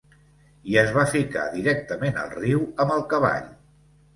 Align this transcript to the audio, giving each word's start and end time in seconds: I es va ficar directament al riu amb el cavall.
I 0.71 0.77
es 0.83 0.93
va 0.95 1.03
ficar 1.11 1.43
directament 1.57 2.17
al 2.23 2.35
riu 2.41 2.67
amb 2.87 2.99
el 2.99 3.07
cavall. 3.13 3.49